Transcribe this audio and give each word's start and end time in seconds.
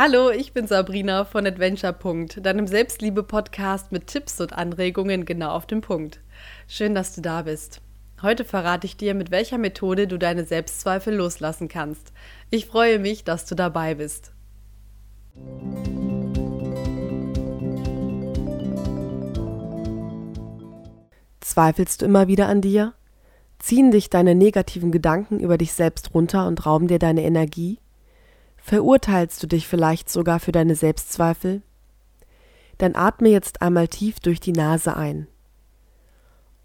Hallo, 0.00 0.30
ich 0.30 0.52
bin 0.52 0.68
Sabrina 0.68 1.24
von 1.24 1.44
Adventure. 1.44 1.92
deinem 2.40 2.68
Selbstliebe-Podcast 2.68 3.90
mit 3.90 4.06
Tipps 4.06 4.40
und 4.40 4.52
Anregungen 4.52 5.24
genau 5.24 5.50
auf 5.50 5.66
den 5.66 5.80
Punkt. 5.80 6.20
Schön, 6.68 6.94
dass 6.94 7.16
du 7.16 7.20
da 7.20 7.42
bist. 7.42 7.80
Heute 8.22 8.44
verrate 8.44 8.86
ich 8.86 8.96
dir, 8.96 9.16
mit 9.16 9.32
welcher 9.32 9.58
Methode 9.58 10.06
du 10.06 10.16
deine 10.16 10.44
Selbstzweifel 10.44 11.16
loslassen 11.16 11.66
kannst. 11.66 12.12
Ich 12.48 12.66
freue 12.66 13.00
mich, 13.00 13.24
dass 13.24 13.44
du 13.44 13.56
dabei 13.56 13.96
bist. 13.96 14.30
Zweifelst 21.40 22.02
du 22.02 22.06
immer 22.06 22.28
wieder 22.28 22.46
an 22.46 22.60
dir? 22.60 22.94
Ziehen 23.58 23.90
dich 23.90 24.10
deine 24.10 24.36
negativen 24.36 24.92
Gedanken 24.92 25.40
über 25.40 25.58
dich 25.58 25.72
selbst 25.72 26.14
runter 26.14 26.46
und 26.46 26.66
rauben 26.66 26.86
dir 26.86 27.00
deine 27.00 27.24
Energie? 27.24 27.80
Verurteilst 28.68 29.42
du 29.42 29.46
dich 29.46 29.66
vielleicht 29.66 30.10
sogar 30.10 30.40
für 30.40 30.52
deine 30.52 30.74
Selbstzweifel? 30.74 31.62
Dann 32.76 32.96
atme 32.96 33.30
jetzt 33.30 33.62
einmal 33.62 33.88
tief 33.88 34.20
durch 34.20 34.40
die 34.40 34.52
Nase 34.52 34.94
ein. 34.94 35.26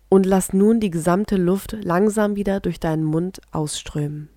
Und 0.10 0.26
lass 0.26 0.52
nun 0.52 0.82
die 0.82 0.90
gesamte 0.90 1.38
Luft 1.38 1.78
langsam 1.82 2.36
wieder 2.36 2.60
durch 2.60 2.82
deinen 2.82 3.06
Mund 3.06 3.40
ausströmen. 3.54 4.28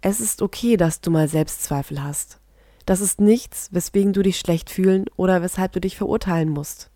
Es 0.00 0.18
ist 0.18 0.40
okay, 0.40 0.78
dass 0.78 1.02
du 1.02 1.10
mal 1.10 1.28
Selbstzweifel 1.28 2.02
hast. 2.02 2.40
Das 2.86 3.02
ist 3.02 3.20
nichts, 3.20 3.68
weswegen 3.70 4.14
du 4.14 4.22
dich 4.22 4.38
schlecht 4.38 4.70
fühlen 4.70 5.04
oder 5.14 5.42
weshalb 5.42 5.72
du 5.72 5.80
dich 5.82 5.98
verurteilen 5.98 6.48
musst. 6.48 6.90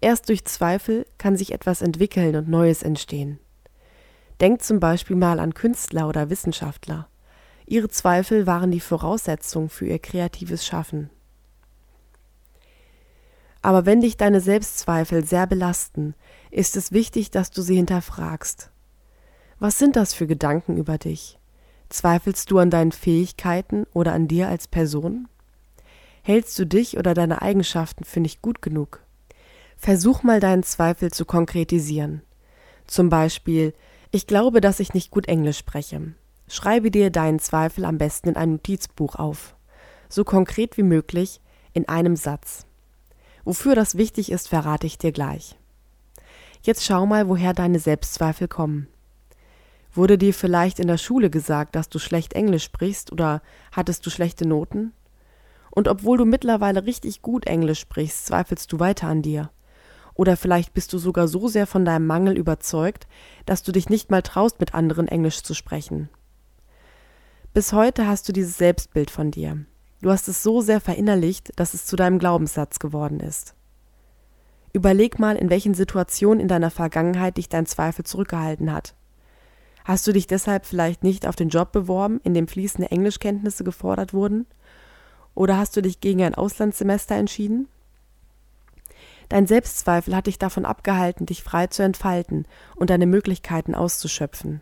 Erst 0.00 0.28
durch 0.28 0.44
Zweifel 0.44 1.04
kann 1.18 1.36
sich 1.36 1.50
etwas 1.50 1.82
entwickeln 1.82 2.36
und 2.36 2.48
Neues 2.48 2.84
entstehen. 2.84 3.40
Denk 4.40 4.62
zum 4.62 4.78
Beispiel 4.78 5.16
mal 5.16 5.40
an 5.40 5.52
Künstler 5.52 6.08
oder 6.08 6.30
Wissenschaftler. 6.30 7.08
Ihre 7.70 7.88
Zweifel 7.88 8.48
waren 8.48 8.72
die 8.72 8.80
Voraussetzung 8.80 9.68
für 9.68 9.86
ihr 9.86 10.00
kreatives 10.00 10.66
Schaffen. 10.66 11.08
Aber 13.62 13.86
wenn 13.86 14.00
dich 14.00 14.16
deine 14.16 14.40
Selbstzweifel 14.40 15.24
sehr 15.24 15.46
belasten, 15.46 16.16
ist 16.50 16.76
es 16.76 16.90
wichtig, 16.90 17.30
dass 17.30 17.52
du 17.52 17.62
sie 17.62 17.76
hinterfragst. 17.76 18.72
Was 19.60 19.78
sind 19.78 19.94
das 19.94 20.14
für 20.14 20.26
Gedanken 20.26 20.78
über 20.78 20.98
dich? 20.98 21.38
Zweifelst 21.90 22.50
du 22.50 22.58
an 22.58 22.70
deinen 22.70 22.90
Fähigkeiten 22.90 23.86
oder 23.92 24.14
an 24.14 24.26
dir 24.26 24.48
als 24.48 24.66
Person? 24.66 25.28
Hältst 26.22 26.58
du 26.58 26.66
dich 26.66 26.98
oder 26.98 27.14
deine 27.14 27.40
Eigenschaften 27.40 28.02
für 28.02 28.18
nicht 28.18 28.42
gut 28.42 28.62
genug? 28.62 29.00
Versuch 29.76 30.24
mal 30.24 30.40
deinen 30.40 30.64
Zweifel 30.64 31.12
zu 31.12 31.24
konkretisieren. 31.24 32.22
Zum 32.88 33.10
Beispiel, 33.10 33.74
ich 34.10 34.26
glaube, 34.26 34.60
dass 34.60 34.80
ich 34.80 34.92
nicht 34.92 35.12
gut 35.12 35.28
Englisch 35.28 35.58
spreche. 35.58 36.14
Schreibe 36.52 36.90
dir 36.90 37.10
deinen 37.10 37.38
Zweifel 37.38 37.84
am 37.84 37.96
besten 37.96 38.30
in 38.30 38.36
ein 38.36 38.50
Notizbuch 38.50 39.14
auf. 39.14 39.54
So 40.08 40.24
konkret 40.24 40.76
wie 40.76 40.82
möglich, 40.82 41.40
in 41.74 41.88
einem 41.88 42.16
Satz. 42.16 42.66
Wofür 43.44 43.76
das 43.76 43.96
wichtig 43.96 44.32
ist, 44.32 44.48
verrate 44.48 44.84
ich 44.84 44.98
dir 44.98 45.12
gleich. 45.12 45.56
Jetzt 46.62 46.84
schau 46.84 47.06
mal, 47.06 47.28
woher 47.28 47.52
deine 47.52 47.78
Selbstzweifel 47.78 48.48
kommen. 48.48 48.88
Wurde 49.92 50.18
dir 50.18 50.34
vielleicht 50.34 50.80
in 50.80 50.88
der 50.88 50.98
Schule 50.98 51.30
gesagt, 51.30 51.76
dass 51.76 51.88
du 51.88 52.00
schlecht 52.00 52.32
Englisch 52.32 52.64
sprichst 52.64 53.12
oder 53.12 53.42
hattest 53.70 54.04
du 54.04 54.10
schlechte 54.10 54.44
Noten? 54.44 54.92
Und 55.70 55.86
obwohl 55.86 56.18
du 56.18 56.24
mittlerweile 56.24 56.84
richtig 56.84 57.22
gut 57.22 57.46
Englisch 57.46 57.78
sprichst, 57.78 58.26
zweifelst 58.26 58.72
du 58.72 58.80
weiter 58.80 59.06
an 59.06 59.22
dir. 59.22 59.50
Oder 60.14 60.36
vielleicht 60.36 60.74
bist 60.74 60.92
du 60.92 60.98
sogar 60.98 61.28
so 61.28 61.46
sehr 61.46 61.68
von 61.68 61.84
deinem 61.84 62.08
Mangel 62.08 62.36
überzeugt, 62.36 63.06
dass 63.46 63.62
du 63.62 63.70
dich 63.70 63.88
nicht 63.88 64.10
mal 64.10 64.22
traust, 64.22 64.58
mit 64.58 64.74
anderen 64.74 65.06
Englisch 65.06 65.44
zu 65.44 65.54
sprechen. 65.54 66.08
Bis 67.52 67.72
heute 67.72 68.06
hast 68.06 68.28
du 68.28 68.32
dieses 68.32 68.56
Selbstbild 68.58 69.10
von 69.10 69.32
dir. 69.32 69.64
Du 70.02 70.10
hast 70.12 70.28
es 70.28 70.44
so 70.44 70.60
sehr 70.60 70.80
verinnerlicht, 70.80 71.50
dass 71.56 71.74
es 71.74 71.84
zu 71.84 71.96
deinem 71.96 72.20
Glaubenssatz 72.20 72.78
geworden 72.78 73.18
ist. 73.18 73.54
Überleg 74.72 75.18
mal, 75.18 75.34
in 75.34 75.50
welchen 75.50 75.74
Situationen 75.74 76.38
in 76.38 76.46
deiner 76.46 76.70
Vergangenheit 76.70 77.38
dich 77.38 77.48
dein 77.48 77.66
Zweifel 77.66 78.04
zurückgehalten 78.04 78.72
hat. 78.72 78.94
Hast 79.84 80.06
du 80.06 80.12
dich 80.12 80.28
deshalb 80.28 80.64
vielleicht 80.64 81.02
nicht 81.02 81.26
auf 81.26 81.34
den 81.34 81.48
Job 81.48 81.72
beworben, 81.72 82.20
in 82.22 82.34
dem 82.34 82.46
fließende 82.46 82.92
Englischkenntnisse 82.92 83.64
gefordert 83.64 84.14
wurden? 84.14 84.46
Oder 85.34 85.58
hast 85.58 85.76
du 85.76 85.82
dich 85.82 85.98
gegen 85.98 86.22
ein 86.22 86.36
Auslandssemester 86.36 87.16
entschieden? 87.16 87.66
Dein 89.28 89.48
Selbstzweifel 89.48 90.14
hat 90.14 90.28
dich 90.28 90.38
davon 90.38 90.64
abgehalten, 90.64 91.26
dich 91.26 91.42
frei 91.42 91.66
zu 91.66 91.82
entfalten 91.82 92.46
und 92.76 92.90
deine 92.90 93.06
Möglichkeiten 93.06 93.74
auszuschöpfen. 93.74 94.60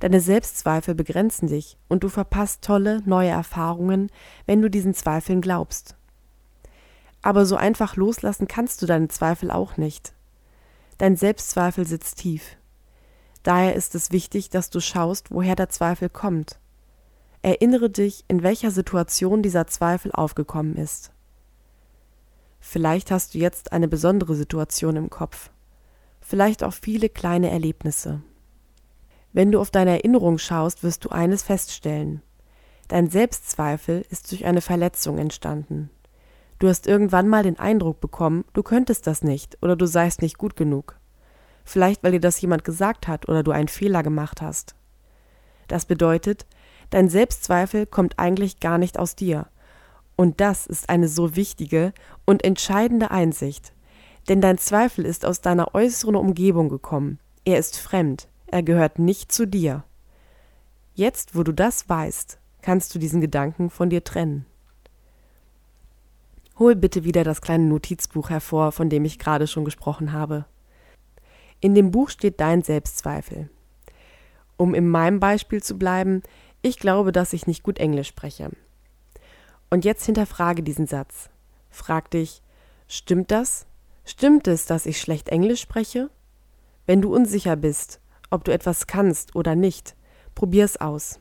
Deine 0.00 0.20
Selbstzweifel 0.20 0.94
begrenzen 0.94 1.48
dich 1.48 1.76
und 1.88 2.04
du 2.04 2.08
verpasst 2.08 2.62
tolle 2.62 3.02
neue 3.04 3.30
Erfahrungen, 3.30 4.10
wenn 4.46 4.62
du 4.62 4.70
diesen 4.70 4.94
Zweifeln 4.94 5.40
glaubst. 5.40 5.96
Aber 7.22 7.46
so 7.46 7.56
einfach 7.56 7.96
loslassen 7.96 8.46
kannst 8.46 8.80
du 8.80 8.86
deine 8.86 9.08
Zweifel 9.08 9.50
auch 9.50 9.76
nicht. 9.76 10.12
Dein 10.98 11.16
Selbstzweifel 11.16 11.86
sitzt 11.86 12.18
tief. 12.18 12.56
Daher 13.42 13.74
ist 13.74 13.94
es 13.94 14.12
wichtig, 14.12 14.50
dass 14.50 14.70
du 14.70 14.80
schaust, 14.80 15.30
woher 15.30 15.56
der 15.56 15.68
Zweifel 15.68 16.08
kommt. 16.08 16.58
Erinnere 17.42 17.90
dich, 17.90 18.24
in 18.28 18.42
welcher 18.42 18.70
Situation 18.70 19.42
dieser 19.42 19.66
Zweifel 19.66 20.12
aufgekommen 20.12 20.76
ist. 20.76 21.12
Vielleicht 22.60 23.10
hast 23.10 23.34
du 23.34 23.38
jetzt 23.38 23.72
eine 23.72 23.88
besondere 23.88 24.34
Situation 24.34 24.96
im 24.96 25.10
Kopf, 25.10 25.50
vielleicht 26.20 26.64
auch 26.64 26.74
viele 26.74 27.08
kleine 27.08 27.50
Erlebnisse. 27.50 28.20
Wenn 29.32 29.52
du 29.52 29.60
auf 29.60 29.70
deine 29.70 29.90
Erinnerung 29.90 30.38
schaust, 30.38 30.82
wirst 30.82 31.04
du 31.04 31.10
eines 31.10 31.42
feststellen. 31.42 32.22
Dein 32.88 33.10
Selbstzweifel 33.10 34.04
ist 34.08 34.30
durch 34.30 34.46
eine 34.46 34.62
Verletzung 34.62 35.18
entstanden. 35.18 35.90
Du 36.58 36.68
hast 36.68 36.86
irgendwann 36.86 37.28
mal 37.28 37.42
den 37.42 37.58
Eindruck 37.58 38.00
bekommen, 38.00 38.44
du 38.54 38.62
könntest 38.62 39.06
das 39.06 39.22
nicht 39.22 39.58
oder 39.62 39.76
du 39.76 39.86
seist 39.86 40.22
nicht 40.22 40.38
gut 40.38 40.56
genug. 40.56 40.98
Vielleicht 41.64 42.02
weil 42.02 42.12
dir 42.12 42.20
das 42.20 42.40
jemand 42.40 42.64
gesagt 42.64 43.06
hat 43.06 43.28
oder 43.28 43.42
du 43.42 43.50
einen 43.50 43.68
Fehler 43.68 44.02
gemacht 44.02 44.40
hast. 44.40 44.74
Das 45.68 45.84
bedeutet, 45.84 46.46
dein 46.88 47.10
Selbstzweifel 47.10 47.84
kommt 47.84 48.18
eigentlich 48.18 48.58
gar 48.58 48.78
nicht 48.78 48.98
aus 48.98 49.14
dir. 49.14 49.48
Und 50.16 50.40
das 50.40 50.66
ist 50.66 50.88
eine 50.88 51.08
so 51.08 51.36
wichtige 51.36 51.92
und 52.24 52.42
entscheidende 52.42 53.10
Einsicht. 53.10 53.74
Denn 54.28 54.40
dein 54.40 54.58
Zweifel 54.58 55.04
ist 55.04 55.26
aus 55.26 55.42
deiner 55.42 55.74
äußeren 55.74 56.16
Umgebung 56.16 56.70
gekommen. 56.70 57.20
Er 57.44 57.58
ist 57.58 57.76
fremd 57.76 58.28
er 58.50 58.62
gehört 58.62 58.98
nicht 58.98 59.32
zu 59.32 59.46
dir. 59.46 59.84
Jetzt, 60.94 61.36
wo 61.36 61.42
du 61.42 61.52
das 61.52 61.88
weißt, 61.88 62.38
kannst 62.62 62.94
du 62.94 62.98
diesen 62.98 63.20
Gedanken 63.20 63.70
von 63.70 63.90
dir 63.90 64.02
trennen. 64.02 64.46
Hol 66.58 66.74
bitte 66.74 67.04
wieder 67.04 67.22
das 67.22 67.40
kleine 67.40 67.64
Notizbuch 67.64 68.30
hervor, 68.30 68.72
von 68.72 68.90
dem 68.90 69.04
ich 69.04 69.18
gerade 69.18 69.46
schon 69.46 69.64
gesprochen 69.64 70.12
habe. 70.12 70.44
In 71.60 71.74
dem 71.74 71.92
Buch 71.92 72.10
steht 72.10 72.40
dein 72.40 72.62
Selbstzweifel. 72.62 73.48
Um 74.56 74.74
in 74.74 74.88
meinem 74.88 75.20
Beispiel 75.20 75.62
zu 75.62 75.78
bleiben, 75.78 76.22
ich 76.62 76.78
glaube, 76.78 77.12
dass 77.12 77.32
ich 77.32 77.46
nicht 77.46 77.62
gut 77.62 77.78
Englisch 77.78 78.08
spreche. 78.08 78.50
Und 79.70 79.84
jetzt 79.84 80.04
hinterfrage 80.04 80.62
diesen 80.64 80.86
Satz. 80.86 81.30
Frag 81.70 82.10
dich, 82.10 82.42
stimmt 82.88 83.30
das? 83.30 83.66
Stimmt 84.04 84.48
es, 84.48 84.66
dass 84.66 84.86
ich 84.86 85.00
schlecht 85.00 85.28
Englisch 85.28 85.60
spreche? 85.60 86.10
Wenn 86.86 87.02
du 87.02 87.14
unsicher 87.14 87.54
bist, 87.54 88.00
ob 88.30 88.44
du 88.44 88.52
etwas 88.52 88.86
kannst 88.86 89.34
oder 89.34 89.54
nicht. 89.54 89.96
Probier's 90.34 90.76
aus. 90.76 91.18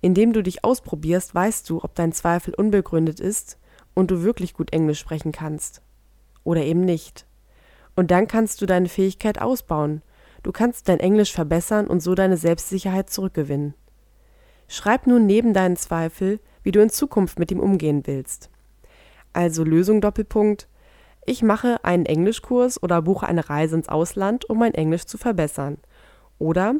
Indem 0.00 0.32
du 0.32 0.42
dich 0.42 0.64
ausprobierst, 0.64 1.34
weißt 1.34 1.68
du, 1.70 1.82
ob 1.82 1.94
dein 1.94 2.12
Zweifel 2.12 2.54
unbegründet 2.54 3.20
ist 3.20 3.58
und 3.94 4.10
du 4.10 4.22
wirklich 4.22 4.54
gut 4.54 4.72
Englisch 4.72 4.98
sprechen 5.00 5.32
kannst. 5.32 5.82
Oder 6.42 6.62
eben 6.62 6.84
nicht. 6.84 7.26
Und 7.96 8.10
dann 8.10 8.26
kannst 8.26 8.60
du 8.60 8.66
deine 8.66 8.88
Fähigkeit 8.88 9.40
ausbauen. 9.40 10.02
Du 10.42 10.52
kannst 10.52 10.88
dein 10.88 11.00
Englisch 11.00 11.32
verbessern 11.32 11.86
und 11.86 12.00
so 12.00 12.14
deine 12.14 12.36
Selbstsicherheit 12.36 13.08
zurückgewinnen. 13.08 13.74
Schreib 14.68 15.06
nun 15.06 15.26
neben 15.26 15.54
deinen 15.54 15.76
Zweifel, 15.76 16.40
wie 16.62 16.72
du 16.72 16.80
in 16.80 16.90
Zukunft 16.90 17.38
mit 17.38 17.50
ihm 17.50 17.60
umgehen 17.60 18.02
willst. 18.06 18.50
Also 19.32 19.64
Lösung 19.64 20.00
Doppelpunkt, 20.00 20.68
ich 21.26 21.42
mache 21.42 21.84
einen 21.84 22.06
Englischkurs 22.06 22.82
oder 22.82 23.02
buche 23.02 23.26
eine 23.26 23.48
Reise 23.48 23.76
ins 23.76 23.88
Ausland, 23.88 24.48
um 24.48 24.58
mein 24.58 24.74
Englisch 24.74 25.06
zu 25.06 25.18
verbessern. 25.18 25.78
Oder 26.38 26.74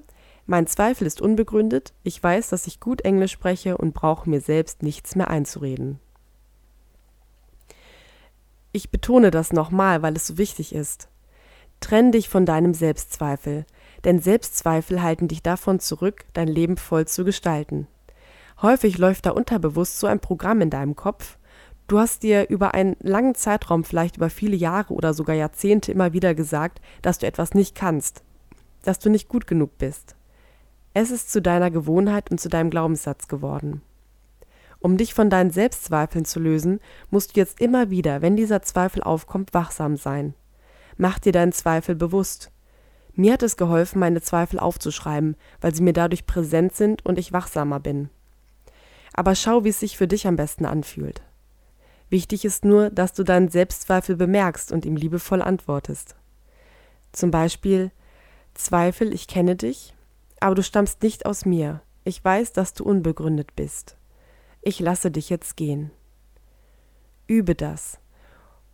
mein 0.46 0.66
Zweifel 0.66 1.06
ist 1.06 1.22
unbegründet, 1.22 1.94
ich 2.02 2.22
weiß, 2.22 2.50
dass 2.50 2.66
ich 2.66 2.80
gut 2.80 3.00
Englisch 3.02 3.32
spreche 3.32 3.78
und 3.78 3.94
brauche 3.94 4.28
mir 4.28 4.40
selbst 4.40 4.82
nichts 4.82 5.16
mehr 5.16 5.28
einzureden. 5.28 5.98
Ich 8.72 8.90
betone 8.90 9.30
das 9.30 9.52
nochmal, 9.52 10.02
weil 10.02 10.16
es 10.16 10.26
so 10.26 10.36
wichtig 10.36 10.74
ist. 10.74 11.08
Trenn 11.80 12.12
dich 12.12 12.28
von 12.28 12.44
deinem 12.44 12.74
Selbstzweifel, 12.74 13.64
denn 14.04 14.20
Selbstzweifel 14.20 15.02
halten 15.02 15.28
dich 15.28 15.42
davon 15.42 15.80
zurück, 15.80 16.24
dein 16.32 16.48
Leben 16.48 16.76
voll 16.76 17.06
zu 17.06 17.24
gestalten. 17.24 17.86
Häufig 18.60 18.98
läuft 18.98 19.26
da 19.26 19.30
unterbewusst 19.30 19.98
so 19.98 20.06
ein 20.06 20.20
Programm 20.20 20.60
in 20.60 20.70
deinem 20.70 20.96
Kopf, 20.96 21.38
Du 21.86 21.98
hast 21.98 22.22
dir 22.22 22.48
über 22.48 22.72
einen 22.72 22.96
langen 23.00 23.34
Zeitraum, 23.34 23.84
vielleicht 23.84 24.16
über 24.16 24.30
viele 24.30 24.56
Jahre 24.56 24.94
oder 24.94 25.12
sogar 25.12 25.36
Jahrzehnte 25.36 25.92
immer 25.92 26.14
wieder 26.14 26.34
gesagt, 26.34 26.80
dass 27.02 27.18
du 27.18 27.26
etwas 27.26 27.52
nicht 27.52 27.74
kannst, 27.74 28.22
dass 28.82 28.98
du 28.98 29.10
nicht 29.10 29.28
gut 29.28 29.46
genug 29.46 29.76
bist. 29.76 30.16
Es 30.94 31.10
ist 31.10 31.30
zu 31.30 31.42
deiner 31.42 31.70
Gewohnheit 31.70 32.30
und 32.30 32.40
zu 32.40 32.48
deinem 32.48 32.70
Glaubenssatz 32.70 33.28
geworden. 33.28 33.82
Um 34.78 34.96
dich 34.96 35.12
von 35.12 35.28
deinen 35.28 35.50
Selbstzweifeln 35.50 36.24
zu 36.24 36.40
lösen, 36.40 36.80
musst 37.10 37.34
du 37.34 37.40
jetzt 37.40 37.60
immer 37.60 37.90
wieder, 37.90 38.22
wenn 38.22 38.36
dieser 38.36 38.62
Zweifel 38.62 39.02
aufkommt, 39.02 39.52
wachsam 39.52 39.96
sein. 39.96 40.34
Mach 40.96 41.18
dir 41.18 41.32
deinen 41.32 41.52
Zweifel 41.52 41.94
bewusst. 41.94 42.50
Mir 43.14 43.32
hat 43.32 43.42
es 43.42 43.56
geholfen, 43.56 43.98
meine 43.98 44.20
Zweifel 44.20 44.58
aufzuschreiben, 44.58 45.36
weil 45.60 45.74
sie 45.74 45.82
mir 45.82 45.92
dadurch 45.92 46.26
präsent 46.26 46.74
sind 46.74 47.04
und 47.04 47.18
ich 47.18 47.32
wachsamer 47.32 47.80
bin. 47.80 48.08
Aber 49.12 49.34
schau, 49.34 49.64
wie 49.64 49.70
es 49.70 49.80
sich 49.80 49.96
für 49.96 50.06
dich 50.06 50.26
am 50.26 50.36
besten 50.36 50.64
anfühlt. 50.64 51.23
Wichtig 52.14 52.44
ist 52.44 52.64
nur, 52.64 52.90
dass 52.90 53.12
du 53.12 53.24
deinen 53.24 53.48
Selbstzweifel 53.48 54.14
bemerkst 54.14 54.70
und 54.70 54.86
ihm 54.86 54.94
liebevoll 54.94 55.42
antwortest. 55.42 56.14
Zum 57.10 57.32
Beispiel 57.32 57.90
Zweifel, 58.54 59.12
ich 59.12 59.26
kenne 59.26 59.56
dich, 59.56 59.96
aber 60.38 60.54
du 60.54 60.62
stammst 60.62 61.02
nicht 61.02 61.26
aus 61.26 61.44
mir. 61.44 61.82
Ich 62.04 62.24
weiß, 62.24 62.52
dass 62.52 62.72
du 62.72 62.84
unbegründet 62.84 63.56
bist. 63.56 63.96
Ich 64.62 64.78
lasse 64.78 65.10
dich 65.10 65.28
jetzt 65.28 65.56
gehen. 65.56 65.90
Übe 67.26 67.56
das. 67.56 67.98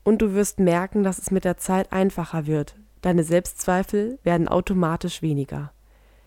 Und 0.05 0.21
du 0.21 0.35
wirst 0.35 0.61
merken, 0.61 1.03
dass 1.03 1.17
es 1.17 1.31
mit 1.31 1.47
der 1.47 1.57
Zeit 1.57 1.95
einfacher 1.95 2.47
wird. 2.47 2.77
Deine 3.01 3.25
Selbstzweifel 3.25 4.19
werden 4.23 4.49
automatisch 4.49 5.23
weniger. 5.23 5.73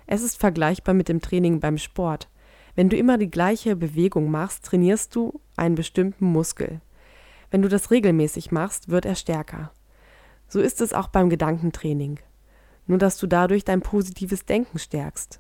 Es 0.08 0.24
ist 0.24 0.40
vergleichbar 0.40 0.96
mit 0.96 1.10
dem 1.10 1.22
Training 1.22 1.60
beim 1.60 1.78
Sport. 1.78 2.28
Wenn 2.74 2.90
du 2.90 2.98
immer 2.98 3.20
die 3.20 3.30
gleiche 3.30 3.76
Bewegung 3.76 4.32
machst, 4.32 4.66
trainierst 4.66 5.16
du 5.16 5.40
einen 5.56 5.76
bestimmten 5.76 6.26
Muskel. 6.26 6.82
Wenn 7.54 7.62
du 7.62 7.70
das 7.70 7.92
regelmäßig 7.92 8.52
machst, 8.52 8.90
wird 8.90 9.06
er 9.06 9.14
stärker. 9.14 9.72
So 10.48 10.60
ist 10.60 10.82
es 10.82 10.92
auch 10.92 11.08
beim 11.10 11.30
Gedankentraining. 11.30 12.20
Nur 12.88 12.98
dass 12.98 13.20
du 13.20 13.28
dadurch 13.28 13.64
dein 13.64 13.82
positives 13.82 14.48
Denken 14.48 14.80
stärkst. 14.80 15.40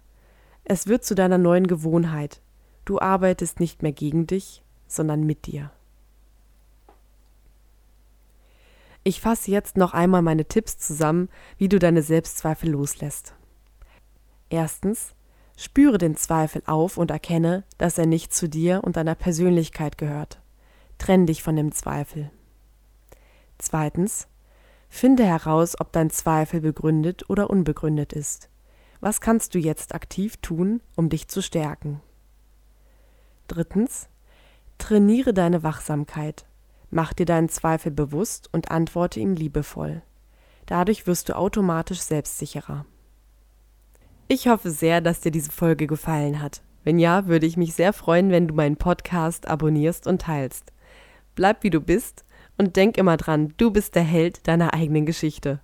Es 0.63 0.85
wird 0.85 1.03
zu 1.03 1.15
deiner 1.15 1.39
neuen 1.39 1.65
Gewohnheit. 1.65 2.39
Du 2.85 2.99
arbeitest 2.99 3.59
nicht 3.59 3.81
mehr 3.81 3.93
gegen 3.93 4.27
dich, 4.27 4.61
sondern 4.85 5.23
mit 5.23 5.47
dir. 5.47 5.71
Ich 9.03 9.19
fasse 9.19 9.49
jetzt 9.49 9.75
noch 9.75 9.95
einmal 9.95 10.21
meine 10.21 10.45
Tipps 10.45 10.77
zusammen, 10.77 11.29
wie 11.57 11.67
du 11.67 11.79
deine 11.79 12.03
Selbstzweifel 12.03 12.69
loslässt. 12.69 13.33
Erstens, 14.51 15.15
spüre 15.57 15.97
den 15.97 16.15
Zweifel 16.15 16.61
auf 16.67 16.97
und 16.97 17.09
erkenne, 17.09 17.63
dass 17.79 17.97
er 17.97 18.05
nicht 18.05 18.35
zu 18.35 18.47
dir 18.47 18.81
und 18.83 18.97
deiner 18.97 19.15
Persönlichkeit 19.15 19.97
gehört. 19.97 20.42
Trenn 21.03 21.25
dich 21.25 21.43
von 21.43 21.57
dem 21.57 21.73
Zweifel. 21.73 22.31
Zweitens, 23.57 24.29
finde 24.87 25.25
heraus, 25.25 25.77
ob 25.77 25.91
dein 25.91 26.09
Zweifel 26.09 26.61
begründet 26.61 27.29
oder 27.29 27.49
unbegründet 27.49 28.13
ist. 28.13 28.47
Was 29.01 29.19
kannst 29.19 29.53
du 29.53 29.59
jetzt 29.59 29.93
aktiv 29.93 30.37
tun, 30.37 30.79
um 30.95 31.09
dich 31.09 31.27
zu 31.27 31.41
stärken? 31.41 31.99
Drittens, 33.49 34.07
trainiere 34.77 35.33
deine 35.33 35.61
Wachsamkeit. 35.61 36.45
Mach 36.89 37.11
dir 37.11 37.25
deinen 37.25 37.49
Zweifel 37.49 37.91
bewusst 37.91 38.47
und 38.53 38.71
antworte 38.71 39.19
ihm 39.19 39.33
liebevoll. 39.33 40.03
Dadurch 40.67 41.05
wirst 41.05 41.27
du 41.27 41.35
automatisch 41.35 41.99
selbstsicherer. 41.99 42.85
Ich 44.29 44.47
hoffe 44.47 44.71
sehr, 44.71 45.01
dass 45.01 45.19
dir 45.19 45.31
diese 45.31 45.51
Folge 45.51 45.85
gefallen 45.85 46.41
hat. 46.41 46.61
Wenn 46.85 46.97
ja, 46.97 47.27
würde 47.27 47.45
ich 47.45 47.57
mich 47.57 47.73
sehr 47.73 47.91
freuen, 47.91 48.31
wenn 48.31 48.47
du 48.47 48.53
meinen 48.53 48.77
Podcast 48.77 49.49
abonnierst 49.49 50.07
und 50.07 50.21
teilst. 50.21 50.72
Bleib 51.35 51.63
wie 51.63 51.69
du 51.69 51.81
bist 51.81 52.25
und 52.57 52.75
denk 52.75 52.97
immer 52.97 53.17
dran, 53.17 53.53
du 53.57 53.71
bist 53.71 53.95
der 53.95 54.03
Held 54.03 54.47
deiner 54.47 54.73
eigenen 54.73 55.05
Geschichte. 55.05 55.59